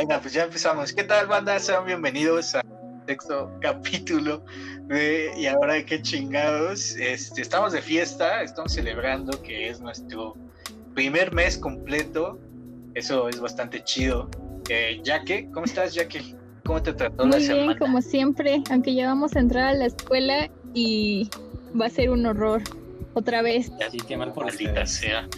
[0.00, 0.94] Venga, pues ya empezamos.
[0.94, 1.58] ¿Qué tal, banda?
[1.58, 2.64] Sean bienvenidos al
[3.06, 4.42] sexto capítulo
[4.86, 6.96] de Y ahora qué chingados.
[6.96, 10.38] Este, estamos de fiesta, estamos celebrando que es nuestro
[10.94, 12.38] primer mes completo.
[12.94, 14.30] Eso es bastante chido.
[14.70, 16.34] Eh, Jaque, ¿cómo estás, Jaque?
[16.64, 17.78] ¿Cómo te trató Muy la bien, semana?
[17.78, 21.28] como siempre, aunque ya vamos a entrar a la escuela y
[21.78, 22.62] va a ser un horror
[23.12, 23.70] otra vez.
[23.90, 24.50] Sí, qué mal por
[24.86, 25.28] sea.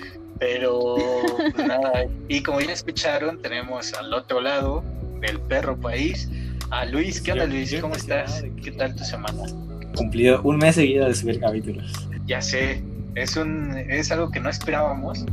[0.43, 0.97] Pero
[1.55, 4.83] pues nada, y como ya escucharon, tenemos al otro lado
[5.21, 6.29] del perro país
[6.71, 7.21] a Luis.
[7.21, 7.73] ¿Qué onda, Luis?
[7.81, 8.45] ¿Cómo estás?
[8.61, 9.45] ¿Qué tal tu semana?
[9.95, 11.93] Cumplido un mes seguido de subir capítulos.
[12.27, 12.83] Ya sé,
[13.15, 15.25] es un es algo que no esperábamos.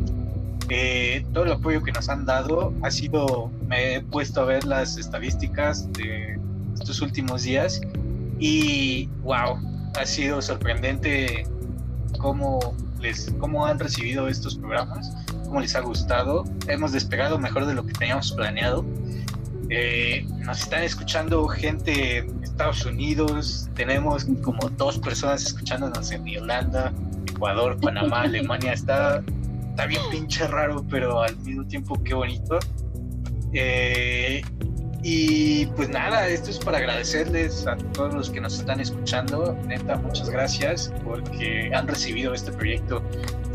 [0.70, 4.64] Eh, todo el apoyo que nos han dado ha sido, me he puesto a ver
[4.64, 6.38] las estadísticas de
[6.76, 7.82] estos últimos días
[8.38, 9.58] y wow,
[10.00, 11.48] ha sido sorprendente
[12.20, 15.14] cómo les cómo han recibido estos programas,
[15.46, 16.46] cómo les ha gustado.
[16.68, 18.86] Hemos despegado mejor de lo que teníamos planeado.
[19.70, 26.92] Eh, nos están escuchando gente en Estados Unidos, tenemos como dos personas escuchándonos en Irlanda,
[27.28, 28.74] Ecuador, Panamá, Alemania.
[28.74, 29.24] Está,
[29.70, 32.60] está bien pinche raro, pero al mismo tiempo qué bonito.
[33.54, 34.42] Eh,
[35.02, 39.58] y pues nada, esto es para agradecerles a todos los que nos están escuchando.
[39.66, 43.02] Neta, muchas gracias porque han recibido este proyecto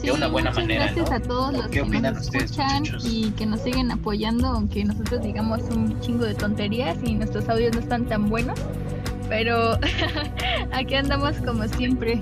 [0.02, 1.16] de una buena muchas manera, Gracias ¿no?
[1.16, 3.06] a todos los ¿Qué que opinan nos ustedes, escuchan muchachos?
[3.06, 7.74] y que nos siguen apoyando, aunque nosotros digamos un chingo de tonterías y nuestros audios
[7.74, 8.58] no están tan buenos.
[9.28, 9.78] Pero
[10.72, 12.20] aquí andamos como siempre,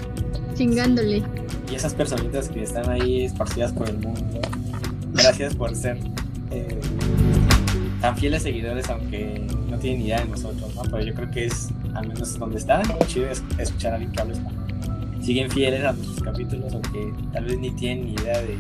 [0.54, 1.22] chingándole.
[1.70, 4.40] Y esas personitas que están ahí esparcidas por el mundo,
[5.12, 5.98] gracias por ser
[6.52, 6.80] eh,
[8.02, 10.82] tan fieles seguidores, aunque no tienen idea de nosotros, ¿no?
[10.82, 14.20] Pero yo creo que es, al menos donde están, chido es- escuchar a alguien que
[14.20, 14.64] hable español.
[15.22, 18.58] Siguen fieles a nuestros capítulos, aunque tal vez ni tienen ni idea de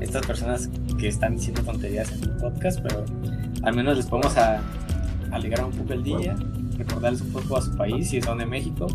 [0.00, 3.04] estas personas que están diciendo tonterías en el podcast, pero
[3.62, 4.60] al menos les podemos a,
[5.30, 6.36] alegrar un poco el día,
[6.76, 8.86] recordarles un poco a su país, si son de México,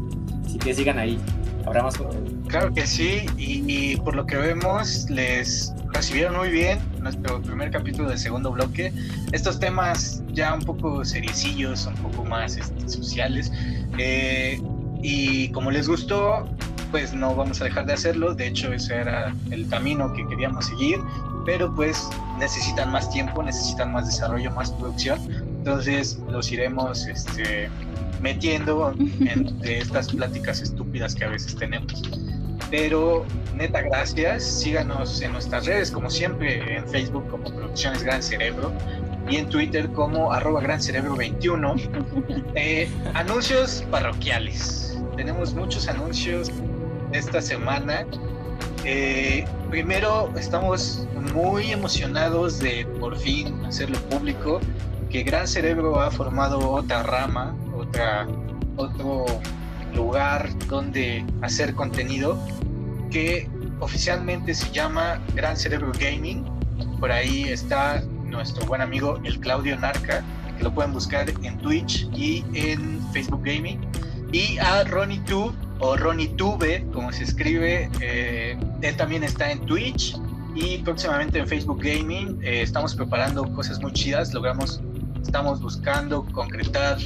[0.46, 1.18] así que sigan ahí,
[1.66, 2.36] habrá más contenido.
[2.48, 7.72] Claro que sí, y, y por lo que vemos, les recibieron muy bien nuestro primer
[7.72, 8.94] capítulo del segundo bloque.
[9.32, 13.52] Estos temas ya un poco seriecillos, un poco más este, sociales.
[13.98, 14.62] eh,
[15.02, 16.46] y como les gustó,
[16.92, 18.34] pues no vamos a dejar de hacerlo.
[18.36, 21.00] De hecho, ese era el camino que queríamos seguir.
[21.46, 25.20] Pero pues necesitan más tiempo, necesitan más desarrollo, más producción.
[25.60, 27.70] Entonces los iremos este,
[28.22, 32.04] metiendo entre estas pláticas estúpidas que a veces tenemos.
[32.70, 33.26] Pero
[33.56, 34.44] neta, gracias.
[34.44, 38.72] Síganos en nuestras redes, como siempre, en Facebook como Producciones Gran Cerebro
[39.30, 41.76] y en Twitter como arroba Gran Cerebro 21.
[42.56, 44.98] Eh, anuncios parroquiales.
[45.16, 46.52] Tenemos muchos anuncios
[47.12, 48.06] esta semana.
[48.86, 54.60] Eh, primero, estamos muy emocionados de por fin hacerlo público,
[55.10, 58.28] que Gran Cerebro ha formado otra rama, otra,
[58.78, 59.26] otro
[59.94, 62.38] lugar donde hacer contenido
[63.10, 63.50] que
[63.80, 66.46] oficialmente se llama Gran Cerebro Gaming.
[67.00, 70.24] Por ahí está nuestro buen amigo el Claudio Narca,
[70.58, 73.80] que lo pueden buscar en Twitch y en Facebook Gaming.
[74.32, 79.60] Y a Ronnie Tube o Ronnie Tube, como se escribe, eh, él también está en
[79.62, 80.18] Twitch
[80.56, 82.40] y próximamente en Facebook Gaming.
[82.44, 84.82] Eh, estamos preparando cosas muy chidas, logramos,
[85.22, 86.98] estamos buscando concretar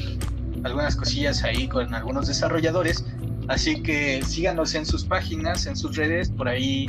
[0.64, 3.06] algunas cosillas ahí con algunos desarrolladores.
[3.48, 6.88] Así que síganos en sus páginas, en sus redes, por ahí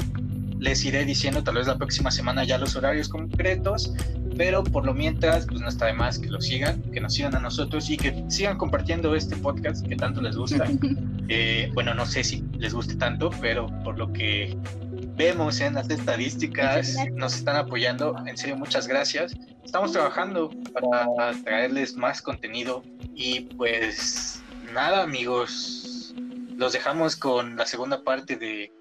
[0.58, 3.92] les iré diciendo tal vez la próxima semana ya los horarios concretos,
[4.36, 7.34] pero por lo mientras, pues no está de más que lo sigan, que nos sigan
[7.36, 10.66] a nosotros y que sigan compartiendo este podcast que tanto les gusta.
[11.28, 14.54] Eh, bueno, no sé si les guste tanto, pero por lo que
[15.16, 18.14] vemos en las estadísticas, nos están apoyando.
[18.26, 19.34] En serio, muchas gracias.
[19.64, 22.82] Estamos trabajando para traerles más contenido
[23.14, 24.42] y pues
[24.74, 25.83] nada, amigos.
[26.56, 28.72] Los dejamos con la segunda parte de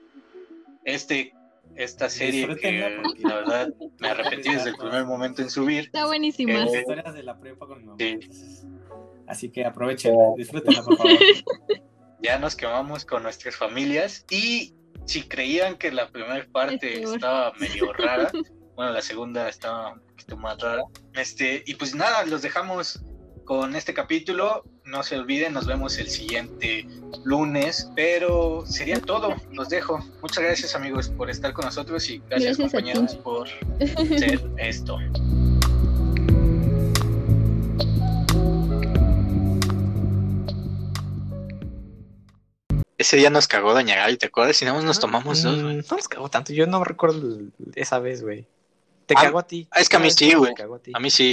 [0.86, 1.34] este
[1.76, 5.86] esta serie que porque- la verdad me arrepentí desde el primer momento en subir.
[5.86, 6.54] Está buenísima.
[6.54, 7.98] Las Eh, historias de la prepa con mi mamá.
[8.00, 8.08] Sí.
[8.10, 8.66] entonces,
[9.26, 11.14] Así que aprovechen, disfrútenla, por favor.
[12.22, 14.76] ya nos quemamos con nuestras familias y
[15.06, 18.30] si creían que la primera parte Es estaba medio rara,
[18.76, 20.84] bueno, la segunda estaba un poquito más rara.
[21.14, 23.02] Este, y pues nada, los dejamos
[23.46, 24.64] con este capítulo.
[24.86, 26.86] No se olviden, nos vemos el siguiente
[27.24, 29.34] lunes, pero sería todo.
[29.52, 30.00] Los dejo.
[30.22, 33.48] Muchas gracias amigos por estar con nosotros y gracias, compañeros por
[33.80, 34.98] hacer esto.
[42.98, 44.62] Ese día nos cagó Doña Gaby, ¿te acuerdas?
[44.62, 45.78] Nada más nos tomamos dos, güey.
[45.78, 47.40] Mm, No nos cagó tanto, yo no recuerdo
[47.76, 48.46] esa vez, güey.
[49.08, 49.68] Te Ah, cagó a ti.
[49.76, 50.54] es que a mí sí, güey.
[50.54, 50.98] a.
[50.98, 51.32] A mí sí.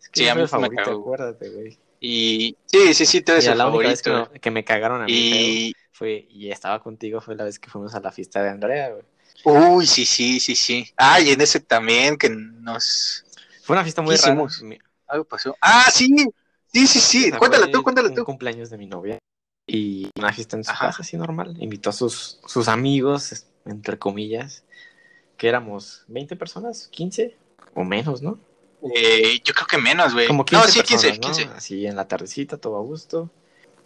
[0.00, 1.00] Es que Sí, a mí me cagó.
[1.00, 1.78] acuérdate, güey.
[2.02, 4.32] Y sí, sí, sí, tú eres el la única vez que, favorito.
[4.32, 7.58] me- que me cagaron a mí feo Y, fue, y estaba contigo, fue la vez
[7.58, 9.04] que fuimos a la fiesta de Andrea, güey.
[9.44, 10.92] uy, sí, sí, sí, sí.
[10.96, 13.24] Ah, y en ese también que nos...
[13.62, 14.32] Fue una fiesta muy ¿Qué rara.
[14.32, 14.64] hicimos?
[15.06, 15.56] Algo pasó.
[15.60, 16.08] Ah, sí,
[16.72, 17.30] sí, sí, sí.
[17.38, 18.24] Cuéntala fue tú, cuéntala un tú.
[18.24, 19.18] cumpleaños de mi novia.
[19.66, 20.88] Y una fiesta en su Ajá.
[20.88, 21.56] casa, así normal.
[21.60, 24.64] Invitó a sus, sus amigos, entre comillas,
[25.36, 27.36] que éramos 20 personas, 15
[27.74, 28.40] o menos, ¿no?
[28.94, 30.26] Eh, yo creo que menos, güey.
[30.26, 31.26] Como 15 No, sí, 15, personas, ¿no?
[31.36, 31.56] 15.
[31.56, 33.30] Así en la tardecita, todo a gusto.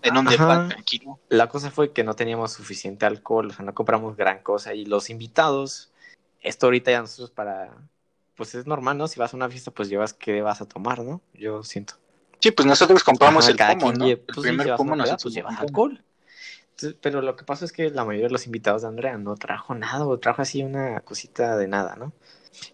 [0.02, 1.18] En un depa tranquilo.
[1.28, 4.74] La cosa fue que no teníamos suficiente alcohol, o sea, no compramos gran cosa.
[4.74, 5.90] Y los invitados,
[6.40, 7.76] esto ahorita ya nosotros para,
[8.36, 9.08] pues es normal, ¿no?
[9.08, 11.20] Si vas a una fiesta, pues llevas qué vas a tomar, ¿no?
[11.34, 11.94] Yo siento.
[12.40, 14.06] Sí, pues nosotros compramos Ajá, el cada pomo, quien ¿no?
[14.06, 16.02] El pues, sí, primer llevas pomo nosotros pues llevas alcohol.
[16.70, 19.34] Entonces, pero lo que pasa es que la mayoría de los invitados de Andrea no
[19.36, 22.12] trajo nada, o trajo así una cosita de nada, ¿no?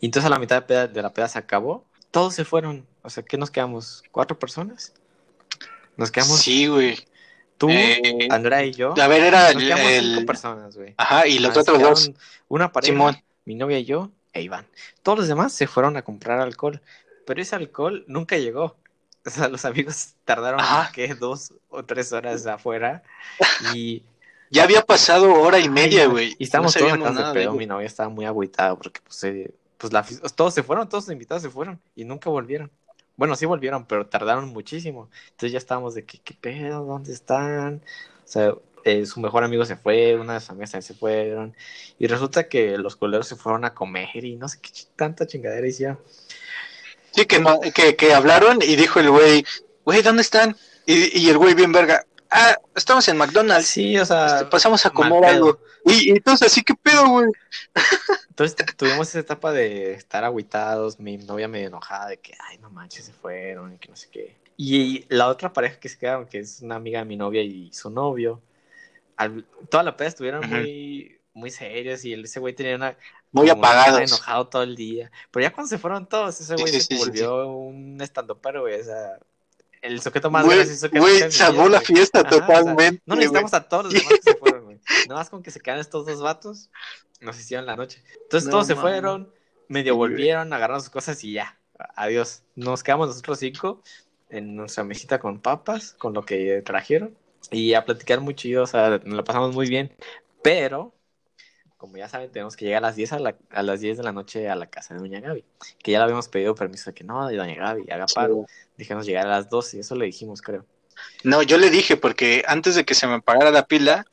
[0.00, 2.86] Y entonces a la mitad de, peda- de la peda se acabó, todos se fueron.
[3.02, 4.04] O sea, ¿qué nos quedamos?
[4.12, 4.92] ¿Cuatro personas?
[5.96, 6.96] Nos quedamos Sí, güey.
[7.58, 8.94] tú, Eh, Andrea y yo.
[9.00, 9.70] A ver, era Nos el...
[9.72, 10.94] el- cinco personas, güey.
[10.96, 12.12] Ajá, y los otros dos.
[12.48, 13.22] Una pareja, Simón.
[13.44, 14.66] mi novia y yo, e Iván.
[15.02, 16.80] Todos los demás se fueron a comprar alcohol,
[17.26, 18.76] pero ese alcohol nunca llegó.
[19.24, 20.60] O sea, los amigos tardaron.
[21.20, 23.02] Dos o tres horas afuera
[23.74, 24.02] y...
[24.50, 26.36] Ya había pasado hora y media, güey.
[26.38, 29.24] Y estábamos no todos sabíamos acá de pedo, mi novia estaba muy agüitada porque pues,
[29.24, 29.50] eh,
[29.82, 32.70] pues la, fi- todos se fueron, todos los invitados se fueron y nunca volvieron.
[33.16, 35.10] Bueno, sí volvieron, pero tardaron muchísimo.
[35.30, 36.84] Entonces ya estábamos de que, ¿qué pedo?
[36.84, 37.82] ¿Dónde están?
[38.24, 41.56] O sea, eh, su mejor amigo se fue, una de sus amigas también se fueron.
[41.98, 45.66] Y resulta que los coleros se fueron a comer y no sé qué tanta chingadera
[45.66, 45.98] hicieron.
[47.10, 47.42] Sí, que,
[47.74, 49.44] que, que hablaron y dijo el güey,
[49.84, 50.56] güey, ¿dónde están?
[50.86, 54.84] Y, y el güey bien verga, ah, estamos en McDonald's, Sí, o sea, este, pasamos
[54.86, 55.58] a comer algo.
[55.84, 57.26] Y, y entonces, así, ¿qué pedo, güey?
[58.30, 62.58] Entonces tu- tuvimos esa etapa de estar agüitados, mi novia medio enojada de que, ay,
[62.58, 64.36] no manches, se fueron y que no sé qué.
[64.56, 67.72] Y la otra pareja que se quedaron, que es una amiga de mi novia y
[67.72, 68.40] su novio,
[69.16, 72.96] al- toda la peda estuvieron muy, muy serios y ese güey tenía una...
[73.32, 73.98] Muy apagados.
[74.00, 75.10] enojado todo el día.
[75.30, 78.62] Pero ya cuando se fueron todos, ese güey sí, se sí, sí, volvió un estandopero,
[78.62, 79.18] güey, o sea...
[79.82, 83.02] El sujeto más Güey, gracioso que güey, salvó la fiesta Ajá, o sea, totalmente.
[83.04, 83.18] no güey.
[83.18, 84.80] necesitamos a todos los demás que se fueron, güey.
[85.08, 86.70] Nada más con que se quedan estos dos vatos,
[87.20, 88.02] nos hicieron la noche.
[88.22, 89.32] Entonces No todos se fueron,
[89.68, 91.58] medio volvieron, agarraron sus cosas y ya.
[91.96, 92.42] Adiós.
[92.54, 93.82] Nos quedamos nosotros cinco
[94.30, 97.16] en nuestra mesita con papas, con lo que trajeron.
[97.50, 99.92] Y a platicar muy chido, o sea, nos la pasamos muy bien.
[100.42, 100.94] Pero,
[101.82, 104.04] como ya saben, tenemos que llegar a las 10, a, la- a las 10 de
[104.04, 105.44] la noche a la casa de Doña Gaby.
[105.82, 108.46] Que ya le habíamos pedido permiso de que no, de Doña Gaby, haga paro.
[108.78, 110.64] Dijimos llegar a las 12, eso le dijimos, creo.
[111.24, 114.06] No, yo le dije, porque antes de que se me apagara la pila,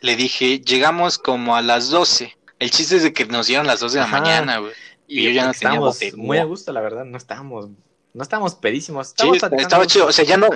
[0.00, 2.36] le dije, llegamos como a las 12.
[2.58, 4.18] El chiste es de que nos dieron las 2 de la Ajá.
[4.20, 4.72] mañana, güey.
[5.06, 6.14] Y yo ya no tenía estábamos batería.
[6.16, 7.68] muy a gusto, la verdad, no estábamos,
[8.14, 9.08] no estábamos pedísimos.
[9.08, 10.06] Sí, Estábamos estaba platicando chido.
[10.06, 10.48] O sea, ya no,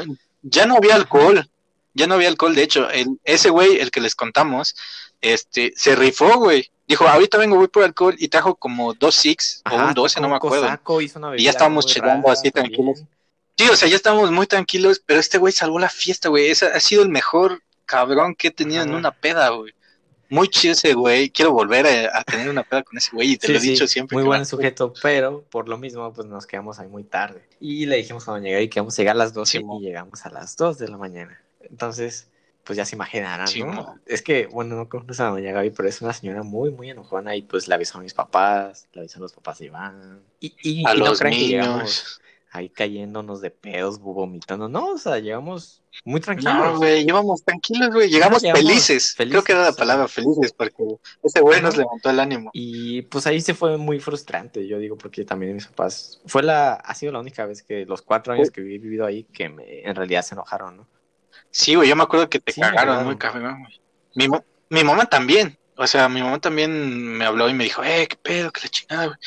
[0.43, 1.49] ya no había alcohol.
[1.95, 2.55] Ya no había alcohol.
[2.55, 4.77] De hecho, el, ese güey, el que les contamos,
[5.21, 6.71] este, se rifó, güey.
[6.89, 8.15] Dijo, ahorita vengo, voy por alcohol.
[8.19, 10.63] Y trajo como dos six o un 12, no me acuerdo.
[10.63, 12.75] Cosaco, hizo una Y ya estábamos chillando así también.
[12.75, 13.05] tranquilos.
[13.59, 16.51] Sí, o sea, ya estábamos muy tranquilos, pero este güey salvó la fiesta, güey.
[16.51, 19.73] Ese ha sido el mejor cabrón que he tenido en una peda, güey.
[20.29, 21.31] Muy chido ese güey.
[21.31, 23.63] Quiero volver a, a tener una peda con ese güey y te Sí, lo he
[23.63, 24.17] sí, dicho siempre.
[24.17, 27.49] Muy buen sujeto, pero por lo mismo, pues nos quedamos ahí muy tarde.
[27.61, 29.79] Y le dijimos a Doña Gaby que íbamos a llegar a las 12 Sí, mo.
[29.81, 31.41] y llegamos a las 2 de la mañana.
[31.61, 32.29] Entonces,
[32.67, 33.95] pues ya se imaginarán, Sí, ¿no?
[34.07, 37.37] Es que, bueno, no conoces a Doña Gaby, pero es una señora muy, muy enojona
[37.37, 40.21] y pues le avisó a mis papás, le avisó a los papás de Iván.
[40.41, 41.39] Y, y, A y no los llegamos
[41.79, 42.21] niños.
[42.51, 44.69] ahí cayéndonos de pedos, vomitando.
[44.69, 46.55] No, o sea, llegamos muy tranquilos.
[46.55, 48.11] No, güey, íbamos tranquilos, güey.
[48.11, 49.15] Llegamos Llegamos felices.
[49.17, 50.85] Creo que era la felices, palabra felices, porque
[51.23, 52.51] ese güey nos levantó el ánimo.
[52.53, 56.75] Y pues ahí se fue muy frustrante, yo digo, porque también mis papás, fue la,
[56.75, 59.83] ha sido la única vez que los cuatro años que he vivido ahí que me,
[59.83, 60.96] en realidad se enojaron, ¿no?
[61.57, 63.81] Sí, güey, yo me acuerdo que te Sí, cagaron muy cabrón, güey.
[64.15, 65.59] Mi, mo- mi mamá también.
[65.77, 68.69] O sea, mi mamá también me habló y me dijo, eh, qué pedo, qué la
[68.69, 69.19] chingada, güey.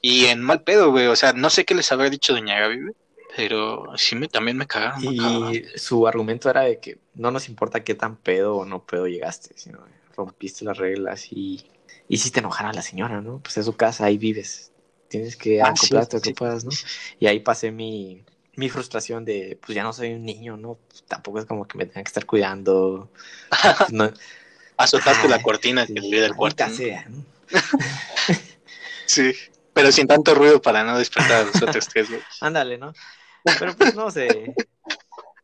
[0.00, 1.06] Y en mal pedo, güey.
[1.06, 2.94] O sea, no sé qué les habrá dicho Doña Gaby, güey.
[3.36, 5.02] Pero sí me, también me cagaron.
[5.16, 5.54] cabrón.
[5.54, 9.06] Y su argumento era de que no nos importa qué tan pedo o no pedo
[9.06, 9.78] llegaste, sino
[10.16, 11.64] rompiste las reglas y
[12.08, 13.40] hiciste enojar a la señora, ¿no?
[13.40, 14.72] Pues es su casa, ahí vives.
[15.08, 16.22] Tienes que Ah, acoplarte sí.
[16.30, 16.70] que puedas, ¿no?
[17.18, 18.24] Y ahí pasé mi,
[18.58, 20.78] mi frustración de, pues ya no soy un niño, ¿no?
[20.88, 23.08] Pues, tampoco es como que me tengan que estar cuidando.
[23.92, 24.12] No,
[24.76, 26.64] Azotaste la cortina que divide el cuarto.
[26.66, 27.24] ¿no?
[29.06, 29.32] Sí.
[29.72, 32.08] Pero sin tanto ruido para no despertar a los otros tres.
[32.40, 32.92] Ándale, ¿no?
[33.58, 34.52] Pero pues no sé.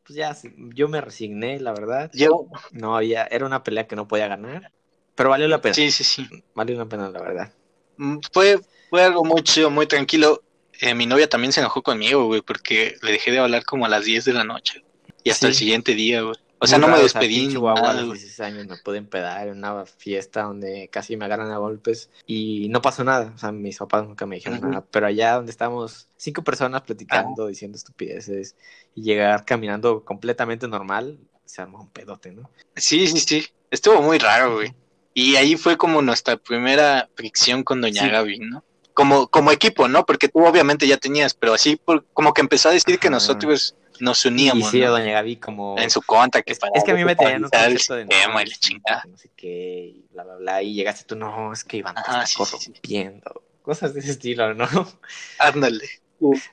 [0.05, 2.11] Pues ya, sí, yo me resigné, la verdad.
[2.13, 4.73] Yo, No había, era una pelea que no podía ganar.
[5.15, 5.75] Pero valió la pena.
[5.75, 6.29] sí, sí, sí.
[6.55, 7.53] Valió la pena, la verdad.
[7.97, 10.43] Mm, Fue, fue algo muy chido, muy tranquilo.
[10.81, 13.89] Eh, mi novia también se enojó conmigo, güey, porque le dejé de hablar como a
[13.89, 14.85] las 10 de la noche.
[15.23, 16.37] Y hasta el siguiente día, güey.
[16.59, 17.55] O sea, no me despedí.
[17.57, 21.51] O a los 16 años me pude empedar en una fiesta donde casi me agarran
[21.51, 23.33] a golpes y no pasó nada.
[23.35, 24.85] O sea, mis papás nunca me dijeron nada.
[24.91, 28.57] Pero allá donde estamos cinco personas platicando, diciendo estupideces
[28.95, 32.51] y llegar caminando completamente normal, se armó un pedote, ¿no?
[32.77, 33.47] Sí, sí, sí.
[33.71, 34.75] Estuvo muy raro, güey.
[35.13, 38.65] Y ahí fue como nuestra primera fricción con Doña Gaby, ¿no?
[38.95, 40.07] Como, como equipo, ¿no?
[40.07, 43.75] Porque tú obviamente ya tenías, pero así por, como que empezó a decir que nosotros
[44.01, 44.69] nos uníamos.
[44.69, 45.77] Y sí, Doña Gaby como...
[45.79, 48.05] En su cuenta, que es, es que a mí me tenían un concepto de...
[48.05, 49.05] No, y la chingada.
[49.09, 52.27] No sé qué, y bla, bla, bla, y llegaste tú, no, es que iban a
[52.27, 53.43] sí, corrompiendo.
[53.63, 54.69] Cosas de ese estilo, ¿no?
[55.39, 55.89] Ándale.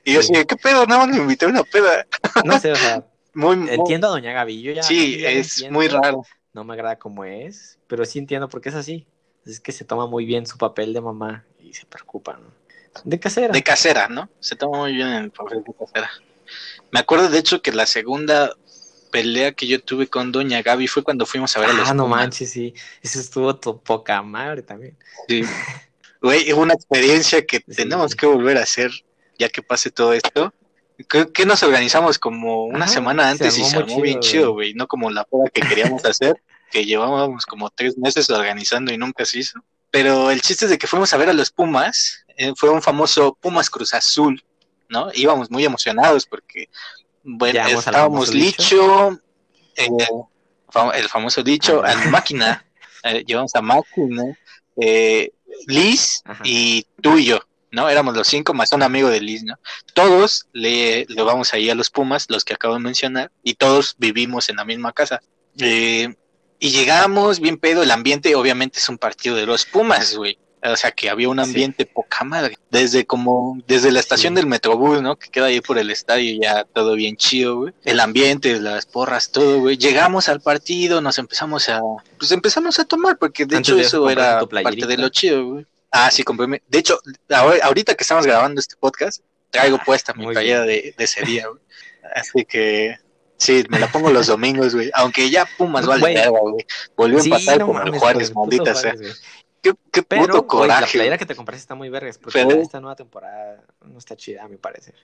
[0.04, 0.86] Y yo sí, ¿qué pedo?
[0.86, 2.06] No, me invité a una peda.
[2.44, 4.62] No sé, o sea, muy, entiendo a Doña Gaby.
[4.62, 6.24] Yo ya, sí, es muy raro.
[6.52, 9.06] No me agrada como es, pero sí entiendo por qué es así.
[9.46, 12.52] Es que se toma muy bien su papel de mamá y se preocupa, ¿no?
[13.04, 13.52] De casera.
[13.52, 14.28] De casera, ¿no?
[14.38, 16.10] Se toma muy bien el papel de casera.
[16.90, 18.54] Me acuerdo, de hecho, que la segunda
[19.10, 21.94] pelea que yo tuve con Doña Gaby fue cuando fuimos a ver a los Ah,
[21.94, 22.74] no manches, sí.
[23.02, 24.96] Eso estuvo tu poca madre también.
[25.28, 25.42] Sí.
[26.20, 28.90] Güey, es una experiencia que tenemos que volver a hacer
[29.38, 30.52] ya que pase todo esto.
[31.34, 35.10] ¿Qué nos organizamos como una semana antes y se armó bien chido, güey, no como
[35.10, 39.64] la prueba que queríamos hacer, que llevábamos como tres meses organizando y nunca se hizo.
[39.92, 42.80] Pero el chiste es de que fuimos a ver a los Pumas, eh, fue un
[42.80, 44.42] famoso Pumas Cruz Azul,
[44.88, 45.10] ¿no?
[45.12, 46.70] Íbamos muy emocionados porque,
[47.22, 49.20] bueno, estábamos Licho,
[49.76, 49.88] eh,
[50.94, 52.64] el famoso Licho, a máquina,
[53.04, 54.24] eh, llevamos a máquina,
[55.66, 57.40] Liz y tú y yo.
[57.70, 57.88] ¿no?
[57.88, 59.58] Éramos los cinco más un amigo de Liz, ¿no?
[59.94, 63.94] Todos le, le vamos ahí a los Pumas, los que acabo de mencionar, y todos
[63.98, 65.20] vivimos en la misma casa.
[65.58, 66.14] Eh,
[66.62, 70.38] y llegamos bien pedo, el ambiente obviamente es un partido de los Pumas, güey.
[70.62, 72.56] O sea que había un ambiente poca madre.
[72.70, 75.16] Desde como, desde la estación del Metrobús, ¿no?
[75.16, 77.72] Que queda ahí por el estadio, ya todo bien chido, güey.
[77.84, 79.76] El ambiente, las porras, todo, güey.
[79.76, 81.80] Llegamos al partido, nos empezamos a,
[82.16, 85.66] pues empezamos a tomar, porque de hecho eso era parte de lo chido, güey.
[85.90, 86.62] Ah, sí, compré.
[86.68, 87.00] De hecho,
[87.60, 91.60] ahorita que estamos grabando este podcast, traigo ah, puesta mi playera de, ese día, güey.
[92.14, 92.98] Así que
[93.42, 94.90] sí, me la pongo los domingos, güey.
[94.94, 96.66] Aunque ya Pumas vale güey.
[96.96, 98.94] Volvió a empatar con el Juárez, maldita sea.
[99.60, 100.80] Qué, qué pero, puto coraje.
[100.80, 102.60] la playera que te compraste está muy vergas, porque pero...
[102.60, 104.94] esta nueva temporada no está chida, a mi parecer.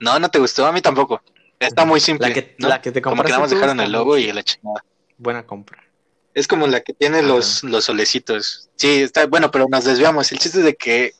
[0.00, 1.20] No, no te gustó, a mí tampoco.
[1.58, 2.28] Está muy simple.
[2.28, 2.68] La que, ¿no?
[2.68, 3.16] la que te compraste.
[3.16, 4.84] Como que nada más dejaron el logo y la chingada.
[5.18, 5.84] Buena compra.
[6.32, 8.70] Es como la que tiene los, los solecitos.
[8.76, 10.30] Sí, está bueno, pero nos desviamos.
[10.32, 11.12] El chiste es de que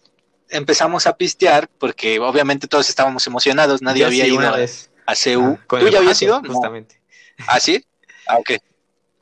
[0.49, 4.55] empezamos a pistear porque obviamente todos estábamos emocionados, nadie había ido
[5.09, 5.59] a, a CU.
[5.69, 6.41] ¿Tú ya habías ido?
[6.47, 7.01] Justamente.
[7.47, 7.85] ¿Ah, sí?
[8.27, 8.53] Ah, ok.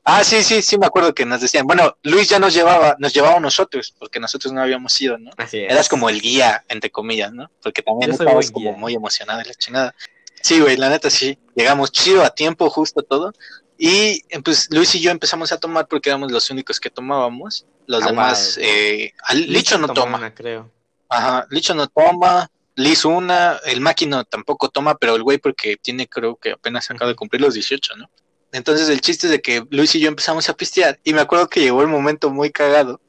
[0.09, 1.67] Ah, sí, sí, sí, me acuerdo que nos decían.
[1.67, 5.33] Bueno, Luis ya nos llevaba, nos llevaba a nosotros, porque nosotros no habíamos ido, ¿no?
[5.37, 5.73] Así es.
[5.73, 7.51] Eras como el guía, entre comillas, ¿no?
[7.61, 9.95] Porque también estábamos como muy emocionado de la chingada.
[10.43, 11.39] Sí, güey, la neta sí.
[11.57, 13.33] Llegamos chido a tiempo, justo todo.
[13.79, 17.67] Y pues Luis y yo empezamos a tomar porque éramos los únicos que tomábamos.
[17.87, 20.33] Los ah, demás, eh, Licho no toma.
[20.33, 20.71] creo.
[21.09, 22.49] Ajá, Licho no toma.
[22.77, 27.11] Liz una, el máquino tampoco toma, pero el güey porque tiene creo que apenas acaba
[27.11, 28.11] de cumplir los 18, ¿no?
[28.53, 31.49] Entonces el chiste es de que Luis y yo empezamos a pistear y me acuerdo
[31.49, 33.01] que llegó el momento muy cagado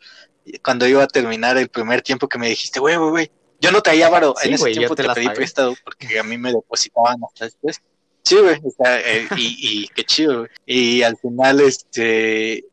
[0.64, 3.82] cuando iba a terminar el primer tiempo que me dijiste, güey, güey, güey, yo no
[3.82, 7.46] traía varo, en ese tiempo te, te pedí prestado porque a mí me depositaban hasta
[7.46, 7.82] después.
[8.24, 10.50] Sí, güey, eh, y, y, qué chido, güey.
[10.66, 12.66] Y al final, este,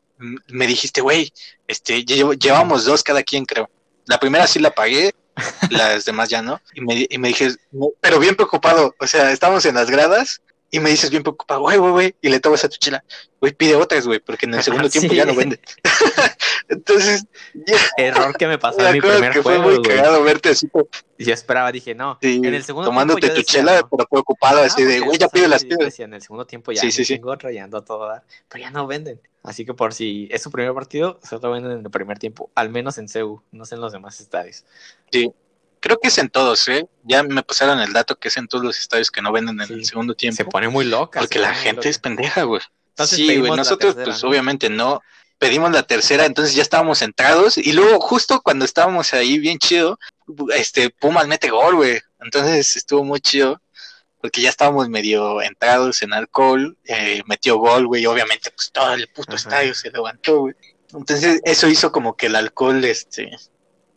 [0.47, 1.31] me dijiste, güey,
[1.67, 3.69] este, llevamos dos cada quien, creo.
[4.05, 5.13] La primera sí la pagué,
[5.69, 6.61] las demás ya no.
[6.73, 7.49] Y me, y me dije,
[8.01, 10.41] pero bien preocupado, o sea, estábamos en las gradas
[10.75, 13.01] y me dices bien preocupado, güey, güey, güey, y le tomas a tu chela,
[13.39, 15.57] güey, pide otras, güey, porque en el segundo tiempo ya no vende.
[16.67, 17.25] Entonces,
[17.95, 19.63] error que me pasó en mi primer que juego.
[19.63, 20.67] Fue muy cagado verte así.
[21.17, 23.37] Yo esperaba, dije, no, en el segundo tomándote tiempo.
[23.37, 25.97] tu chela, pero preocupado, así de, güey, ya pide las piedras.
[26.01, 27.21] En el segundo tiempo ya sí, sí, sí.
[27.23, 29.21] otra y ando a todo dar, pero ya no venden.
[29.43, 32.69] Así que por si es su primer partido, solo venden en el primer tiempo, al
[32.69, 34.65] menos en CEU, no sé en los demás estadios.
[35.09, 35.31] Sí,
[35.85, 36.87] creo que es en todos, ¿eh?
[37.03, 39.67] Ya me pasaron el dato que es en todos los estadios que no venden en
[39.67, 39.73] sí.
[39.75, 40.37] el segundo tiempo.
[40.37, 41.19] Se pone muy loca.
[41.19, 41.89] Porque la gente loca.
[41.89, 42.61] es pendeja, güey.
[43.05, 44.29] sí, güey, nosotros tercera, pues ¿no?
[44.29, 45.01] obviamente no.
[45.37, 49.99] Pedimos la tercera, entonces ya estábamos entrados y luego justo cuando estábamos ahí bien chido,
[50.55, 51.99] este Pumas mete gol, güey.
[52.19, 53.61] Entonces estuvo muy chido
[54.19, 59.07] porque ya estábamos medio entrados en alcohol, eh, metió gol, güey, obviamente pues todo el
[59.09, 59.35] puto Ajá.
[59.35, 60.55] estadio se levantó, güey.
[60.91, 63.37] Entonces eso hizo como que el alcohol este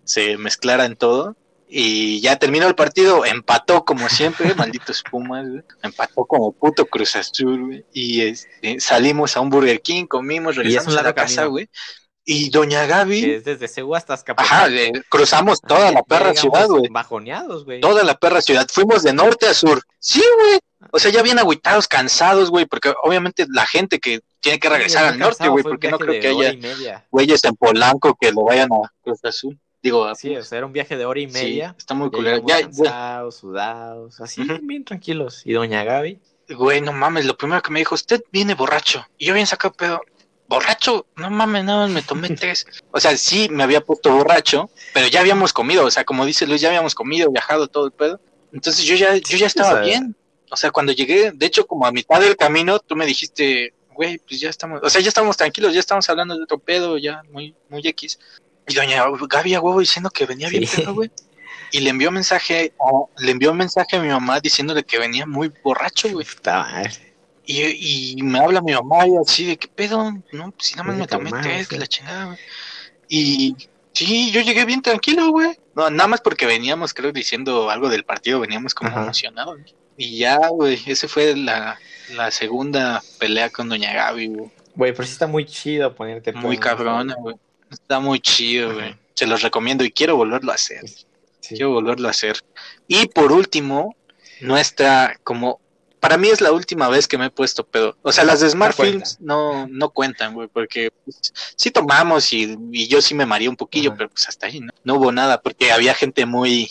[0.05, 1.35] se mezclara en todo
[1.69, 5.63] y ya terminó el partido, empató como siempre, malditos Pumas, güey.
[5.83, 7.85] empató como puto Cruz Azul, güey.
[7.93, 11.69] y este, salimos a un Burger King, comimos, regresamos a la casa, güey.
[12.31, 14.69] Y Doña Gaby, Que es desde Ceú hasta ajá, Azcapotzalco.
[14.75, 16.89] le- cruzamos toda Ajá, la perra ciudad, güey.
[16.91, 17.81] Bajoneados, güey.
[17.81, 18.67] Toda la perra ciudad.
[18.71, 19.83] Fuimos de norte a sur.
[19.99, 20.59] Sí, güey.
[20.93, 25.05] O sea, ya bien agüitados, cansados, güey, porque obviamente la gente que tiene que regresar
[25.05, 28.69] Sí, al norte, güey, porque no creo que haya güeyes en Polanco que lo vayan
[28.73, 29.59] a Cruz Azul.
[29.83, 31.75] Digo, Sí, o sea, era un viaje de hora y sí, media.
[31.79, 32.43] está muy culero.
[32.47, 35.43] Ya, cansados, sudados, así, bien tranquilos.
[35.45, 36.21] Y doña Gaby,
[36.51, 39.07] güey, no mames, lo primero que me dijo, usted viene borracho.
[39.17, 40.01] Y yo bien sacado pedo.
[40.49, 42.67] Borracho, no mames, nada más me tomé tres.
[42.91, 45.85] O sea, sí me había puesto borracho, pero ya habíamos comido.
[45.85, 48.21] O sea, como dice Luis, ya habíamos comido, viajado, todo el pedo.
[48.53, 50.17] Entonces yo ya, yo ya estaba o sea, bien.
[50.51, 54.19] O sea, cuando llegué, de hecho, como a mitad del camino, tú me dijiste, güey,
[54.19, 57.23] pues ya estamos, o sea, ya estamos tranquilos, ya estamos hablando de otro pedo, ya
[57.31, 58.19] muy, muy X.
[58.69, 60.83] Y doña Gaby a huevo diciendo que venía bien Sí.
[60.83, 61.11] pedo, güey.
[61.71, 65.53] Y le envió mensaje, a- le envió mensaje a mi mamá diciéndole que venía muy
[65.63, 66.27] borracho, güey.
[66.45, 66.91] madre.
[67.45, 70.97] Y, y me habla mi mamá y así de qué pedo, no, si nada más
[70.97, 72.39] me tomé tres, la chingada, güey.
[73.09, 73.57] Y
[73.93, 75.57] sí, yo llegué bien tranquilo, güey.
[75.75, 79.03] No, nada más porque veníamos, creo, diciendo algo del partido, veníamos como Ajá.
[79.05, 79.59] emocionados.
[79.61, 79.75] güey.
[79.97, 81.79] Y ya, güey, ese fue la,
[82.15, 84.51] la segunda pelea con Doña Gaby, güey.
[84.75, 87.37] Güey, pero sí está muy chido ponerte Muy cabrona, güey.
[87.71, 88.97] Está muy chido, güey.
[89.15, 90.87] Se los recomiendo y quiero volverlo a hacer.
[90.89, 91.05] Sí.
[91.57, 92.39] Quiero volverlo a hacer.
[92.87, 93.97] Y por último,
[94.41, 95.61] nuestra, como,
[96.01, 97.97] para mí es la última vez que me he puesto pedo.
[98.03, 102.33] O sea, las de Smart No Films no, no cuentan, güey, porque pues, sí tomamos
[102.33, 103.99] y, y yo sí me mareé un poquillo, Ajá.
[103.99, 104.73] pero pues hasta ahí, ¿no?
[104.85, 106.71] No hubo nada, porque había gente muy,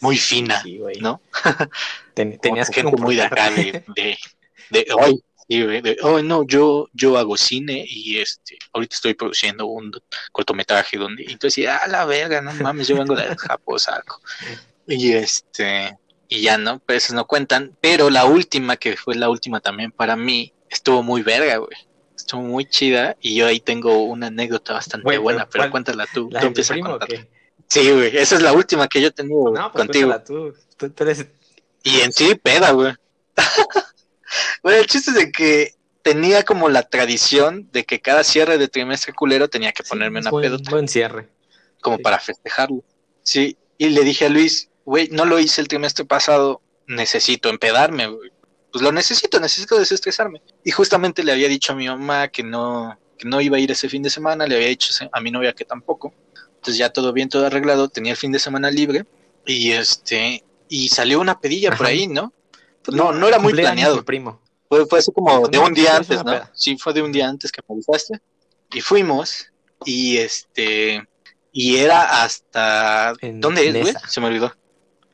[0.00, 0.80] muy fina, Sí.
[1.00, 1.20] ¿no?
[2.14, 4.18] Ten- tenías que gente muy de acá, de, de,
[4.70, 5.22] de hoy.
[5.48, 9.92] Güey, de, "Oh, no, yo, yo hago cine y este, ahorita estoy produciendo un
[10.32, 14.20] cortometraje donde, y entonces, ah, la verga, no mames, yo vengo de Japosaco.
[14.88, 15.96] Y este,
[16.28, 19.92] y ya no, pero esas no cuentan, pero la última, que fue la última también
[19.92, 21.76] para mí, estuvo muy verga, güey.
[22.16, 25.70] Estuvo muy chida y yo ahí tengo una anécdota bastante buena, pero ¿cuál?
[25.70, 26.28] cuéntala tú.
[26.32, 27.28] ¿La tú de tu empieza a qué?
[27.68, 30.08] Sí, güey, esa es la última que yo he tenido No, pues contigo.
[30.08, 30.54] cuéntala tú.
[30.76, 31.26] Tú, tú eres...
[31.84, 32.94] Y en sí, peda, güey.
[34.62, 38.68] bueno, el chiste es de que tenía como la tradición de que cada cierre de
[38.68, 41.28] trimestre culero tenía que ponerme Sí, una buen, pedota Buen cierre.
[41.80, 42.02] como sí.
[42.02, 42.84] para festejarlo.
[43.22, 48.06] Sí, y le dije a Luis, güey, no lo hice el trimestre pasado, necesito empedarme,
[48.06, 48.30] güey.
[48.70, 50.42] Pues lo necesito, necesito desestresarme.
[50.64, 53.70] Y justamente le había dicho a mi mamá que no, que no iba a ir
[53.70, 56.14] ese fin de semana, le había dicho a mi novia que tampoco.
[56.56, 59.06] Entonces ya todo bien, todo arreglado, tenía el fin de semana libre
[59.44, 62.32] y este y salió una pedilla por ahí, ¿no?
[62.88, 64.04] No, no era muy planeado.
[64.04, 64.40] primo.
[64.68, 66.40] Fue, fue así como de un día es antes, ¿no?
[66.52, 68.20] Sí, fue de un día antes que me avisaste.
[68.72, 69.52] Y fuimos,
[69.84, 71.06] y este,
[71.52, 73.94] y era hasta, En ¿dónde es, güey?
[74.08, 74.52] Se me olvidó.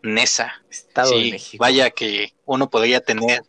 [0.02, 0.62] Nesa.
[0.70, 1.62] Estado de sí, México.
[1.62, 3.42] vaya que uno podría tener,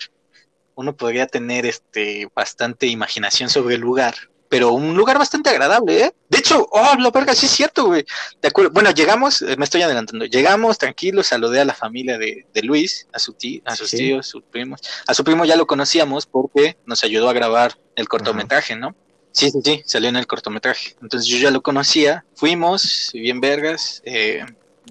[0.75, 4.15] uno podría tener este, bastante imaginación sobre el lugar.
[4.53, 6.13] Pero un lugar bastante agradable, ¿eh?
[6.29, 8.05] De hecho, oh, la verga, sí es cierto, güey.
[8.39, 8.69] De acuerdo.
[8.69, 10.25] Bueno, llegamos, eh, me estoy adelantando.
[10.25, 13.97] Llegamos tranquilos, saludé a la familia de, de Luis, a su tío, a sus Sí.
[13.97, 14.79] tíos, sus primos.
[15.07, 18.95] A su primo ya lo conocíamos porque nos ayudó a grabar el cortometraje, ¿no?
[19.31, 20.97] Sí, sí, sí, salió en el cortometraje.
[21.01, 24.45] Entonces yo ya lo conocía, fuimos, bien vergas, eh,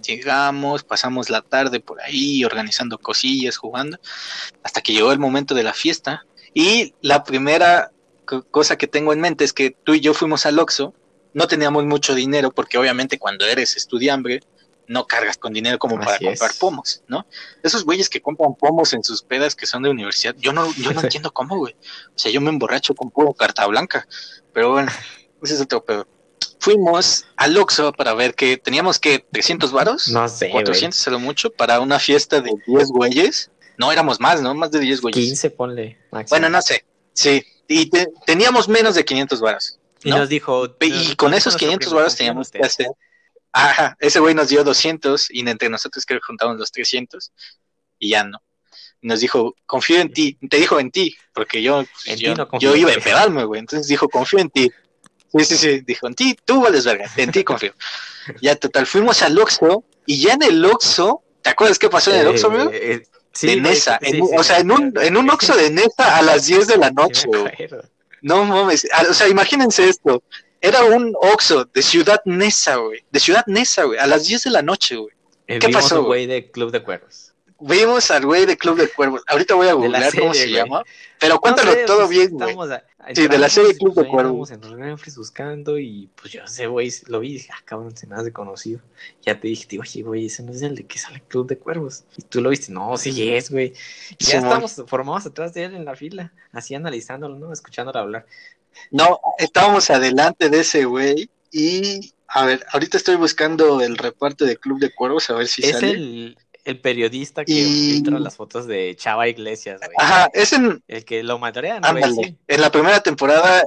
[0.05, 4.01] llegamos, pasamos la tarde por ahí organizando cosillas, jugando,
[4.65, 6.27] hasta que llegó el momento de la fiesta.
[6.53, 7.92] Y la primera
[8.41, 10.95] cosa que tengo en mente es que tú y yo fuimos al Oxxo,
[11.35, 14.41] no teníamos mucho dinero porque obviamente cuando eres estudiambre
[14.89, 16.23] no cargas con dinero como para es.
[16.23, 17.27] comprar pomos, ¿no?
[17.63, 20.93] Esos güeyes que compran pomos en sus pedas que son de universidad, yo no, yo
[20.93, 21.75] no entiendo cómo, güey.
[22.09, 24.07] O sea, yo me emborracho con puro carta blanca,
[24.53, 24.91] pero bueno,
[25.43, 26.07] ese es otro pedo.
[26.59, 30.63] Fuimos al Oxxo para ver que teníamos que 300 varos, No sé, güey.
[30.65, 33.51] 400 a lo mucho, para una fiesta de 10 güeyes.
[33.79, 34.55] No éramos más, ¿no?
[34.55, 35.25] Más de 10 güeyes.
[35.25, 35.99] 15, ponle.
[36.13, 36.39] máximo.
[36.39, 36.85] Bueno, no sé.
[37.15, 39.79] Sí, y te- teníamos menos de 500 varos.
[40.05, 40.19] Y ¿no?
[40.19, 40.77] nos dijo.
[40.81, 42.87] Y con esos dijo 500 nuestro varos primo, teníamos que hacer.
[43.53, 47.33] Ajá, ese güey nos dio 200 y entre nosotros creo que juntamos los 300
[47.99, 48.43] y ya no.
[49.03, 50.39] Nos dijo, confío en ti.
[50.49, 53.59] Te dijo en ti, porque yo, pues, yo, no confío, yo iba a empedarme, güey.
[53.61, 54.71] Entonces dijo, confío en ti.
[55.37, 55.81] Sí, sí, sí.
[55.81, 57.11] Dijo, en ti, tú vales verga.
[57.17, 57.75] En ti confío.
[58.41, 62.21] ya, total, fuimos al Oxxo y ya en el Oxxo, ¿te acuerdas qué pasó en
[62.21, 62.69] el Eh, Oxxo, güey?
[62.73, 63.99] eh, sí, de Nesa.
[64.03, 66.67] sí, en- sí, o sea, en un, en un Oxxo de Nesa a las 10
[66.67, 67.29] de la noche.
[68.21, 70.23] No mames, ah, o sea, imagínense esto.
[70.61, 73.05] Era un Oxxo de Ciudad Nesa, güey.
[73.11, 73.99] De Ciudad Nesa, güey.
[73.99, 75.13] A las 10 de la noche, güey.
[75.49, 76.27] Eh, ¿Qué vimos pasó, güey?
[76.27, 77.33] güey de Club de Cuervos.
[77.59, 79.23] Vimos al güey de Club de Cuervos.
[79.27, 80.83] Ahorita voy a googlear cómo se llama.
[81.19, 82.57] Pero cuéntalo No sé, todo pues, bien, güey.
[82.73, 84.51] a- Sí, de la serie Club de Cuervos.
[84.53, 87.97] en los refres buscando y pues yo ese güey lo vi y dije, ah, cabrón,
[87.97, 88.81] se me hace conocido.
[89.27, 92.05] Ya te dije, oye, güey, ese no es el de que sale Club de Cuervos.
[92.17, 93.73] Y tú lo viste, no, sí es, güey.
[94.19, 94.45] Y ya Simón.
[94.45, 97.53] estábamos formados atrás de él en la fila, así analizándolo, ¿no?
[97.53, 98.27] Escuchándolo hablar.
[98.91, 104.57] No, estábamos adelante de ese güey y a ver, ahorita estoy buscando el reparto de
[104.57, 105.91] Club de Cuervos a ver si Es sale.
[105.91, 109.91] el, el periodista que Y- filtra las fotos de Chava Iglesias, güey.
[109.99, 112.37] Ajá, es en, El que lo ándale, sí.
[112.47, 113.63] en la primera temporada,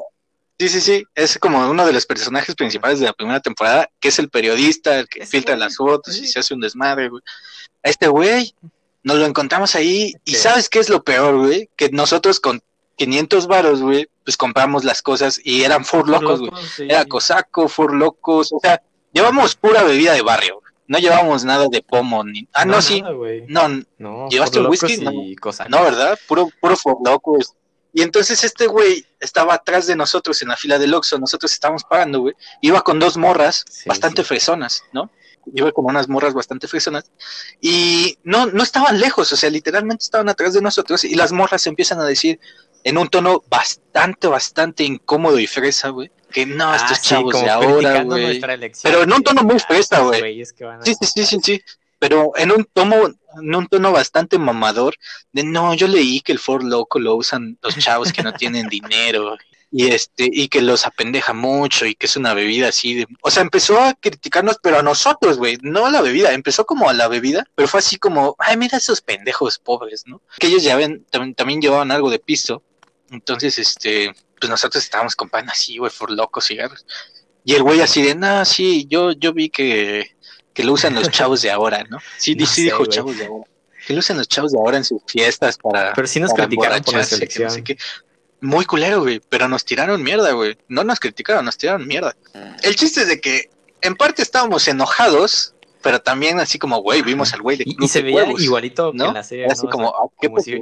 [0.58, 4.08] sí, sí, sí, es como uno de los personajes principales de la primera temporada, que
[4.10, 7.21] es el periodista, el que filtra güey, las fotos y se hace un desmadre, güey.
[7.84, 8.53] A este güey
[9.03, 10.36] nos lo encontramos ahí y.
[10.36, 11.69] ¿sabes qué es lo peor, güey?
[11.75, 12.62] Que nosotros con
[12.97, 16.51] 500 varos, güey, pues compramos las cosas y eran Fur locos, güey.
[16.75, 16.84] sí.
[16.89, 18.81] Era cosaco, Fur locos, o sea,
[19.12, 20.64] llevamos pura bebida de barrio, güey.
[20.87, 22.47] No llevamos nada de pomo ni...
[22.53, 23.45] Ah, no, sí, nada, güey.
[23.47, 23.67] no,
[23.97, 25.03] No, ¿Llevaste whisky?
[25.31, 25.69] y cosas.
[25.69, 26.17] no, ¿verdad?
[26.27, 27.53] Puro, puro locos.
[27.93, 31.83] Y entonces este güey estaba atrás de nosotros en la fila del Oxxo, nosotros estábamos
[31.85, 32.35] pagando, güey.
[32.61, 34.27] Iba con dos morras Sí, bastante sí.
[34.27, 35.09] fresonas, ¿no?
[35.53, 37.09] Iba como unas morras bastante fresonas.
[37.61, 41.67] Y no, no estaban lejos, o sea, literalmente estaban atrás de nosotros y las morras
[41.67, 42.39] empiezan a decir
[42.83, 47.49] en un tono bastante, bastante incómodo y fresa, güey, que no, Ah, estos chavos de
[47.49, 48.41] ahora, güey.
[48.83, 50.43] Pero en un tono muy Ah, fresa, esos güey.
[50.57, 51.61] que a- Sí, sí, sí, sí, sí.
[51.97, 52.95] Pero en un tono,
[53.41, 54.95] en un tono bastante mamador,
[55.31, 58.67] de no, yo leí que el Ford Loco lo usan los chavos que no tienen
[58.67, 59.38] dinero
[59.71, 63.31] y este, y que los apendeja mucho y que es una bebida así de, o
[63.31, 66.93] sea, empezó a criticarnos, pero a nosotros, güey, no a la bebida, empezó como a
[66.93, 70.21] la bebida, pero fue así como, ay, mira esos pendejos pobres, ¿no?
[70.39, 72.61] Que ellos ya ven, también, también llevaban algo de piso,
[73.09, 76.85] entonces, este, pues nosotros estábamos comprando así, güey, Ford Loco cigarros.
[77.43, 80.15] Y el güey así de, no, sí, yo, yo vi que,
[80.53, 81.99] que lo usan los chavos de ahora, ¿no?
[82.17, 83.45] Sí, No sí sé, dijo chavos de ahora.
[83.85, 85.93] Que lo usan los chavos de ahora en sus fiestas para.
[85.93, 87.77] Pero sí nos criticaron por nuestra emborracharse, que no sé elección.
[87.77, 87.83] qué.
[88.41, 90.57] Muy culero, güey, pero nos tiraron mierda, güey.
[90.67, 92.15] No nos criticaron, nos tiraron mierda.
[92.63, 93.49] El chiste es de que
[93.81, 98.01] en parte estábamos enojados, pero también así como, güey, vimos al güey de Y, se
[98.01, 99.45] veía igualito en la serie.
[99.45, 99.69] Así ¿no?
[99.69, 100.59] O como, sea, ah, qué como, si,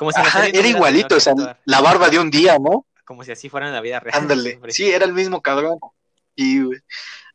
[0.00, 1.34] como si Ajá, era igualito, o sea,
[1.66, 2.86] la barba de un día, ¿no?
[3.04, 4.16] Como si así fuera en la vida real.
[4.16, 4.72] Ándale, siempre.
[4.72, 5.78] sí, era el mismo cabrón.
[6.34, 6.70] Y,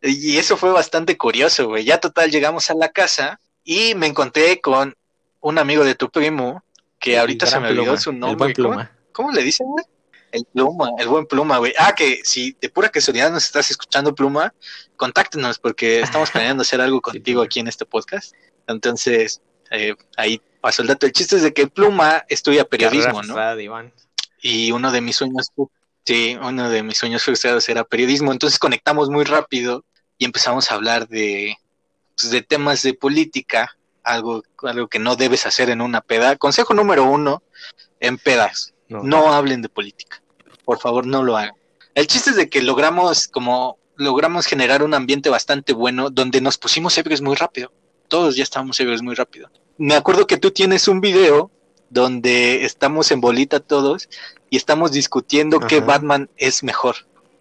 [0.02, 1.84] eso fue bastante curioso, güey.
[1.84, 4.96] Ya total llegamos a la casa y me encontré con
[5.42, 6.64] un amigo de tu primo,
[6.98, 8.38] que El ahorita se me olvidó pluma, su el nombre.
[8.38, 8.92] buen ¿Cómo, pluma.
[9.12, 9.86] cómo le dicen, güey?
[10.32, 11.72] El pluma, el buen pluma, güey.
[11.78, 14.56] Ah, que si de pura casualidad nos estás escuchando, pluma,
[14.96, 18.34] contáctenos porque estamos planeando hacer algo contigo aquí en este podcast.
[18.66, 21.06] Entonces, eh, ahí pasó el dato.
[21.06, 23.62] El chiste es de que Pluma estudia periodismo, ¿no?
[23.62, 23.94] Iván.
[24.42, 25.52] y uno de mis sueños,
[26.04, 29.86] sí, uno de mis sueños frustrados era periodismo, entonces conectamos muy rápido
[30.18, 31.56] y empezamos a hablar de,
[32.20, 36.36] pues, de temas de política, algo, algo que no debes hacer en una peda.
[36.36, 37.44] Consejo número uno,
[38.00, 40.24] en pedas, No, no hablen de política,
[40.64, 41.54] por favor no lo hagan.
[41.94, 46.58] El chiste es de que logramos como logramos generar un ambiente bastante bueno donde nos
[46.58, 47.72] pusimos ebrios muy rápido.
[48.08, 49.48] Todos ya estábamos ebrios muy rápido.
[49.78, 51.52] Me acuerdo que tú tienes un video
[51.90, 54.10] donde estamos en bolita todos
[54.50, 55.80] y estamos discutiendo qué.
[55.82, 56.96] Batman es mejor,